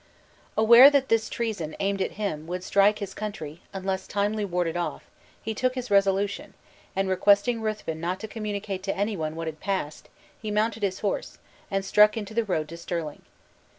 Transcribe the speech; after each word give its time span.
Aware 0.57 0.89
that 0.89 1.09
this 1.09 1.29
treason, 1.29 1.75
aimed 1.79 2.01
at 2.01 2.13
him, 2.13 2.47
would 2.47 2.63
strike 2.63 2.97
his 2.97 3.13
country, 3.13 3.61
unless 3.71 4.07
timely 4.07 4.43
warded 4.43 4.75
off, 4.75 5.03
he 5.43 5.53
took 5.53 5.75
his 5.75 5.91
resolution; 5.91 6.55
and 6.95 7.07
requesting 7.07 7.61
Ruthven 7.61 8.01
not 8.01 8.19
to 8.21 8.27
communicate 8.27 8.81
to 8.81 8.97
any 8.97 9.15
one 9.15 9.35
what 9.35 9.45
had 9.45 9.59
passed, 9.59 10.09
he 10.41 10.49
mounted 10.49 10.81
his 10.81 11.01
horse, 11.01 11.37
and 11.69 11.85
struck 11.85 12.17
into 12.17 12.33
the 12.33 12.43
road 12.45 12.67
to 12.69 12.77
Stirling. 12.77 13.21